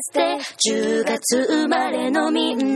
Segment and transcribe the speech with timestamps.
[0.00, 2.67] スデー10月生まれのみんな。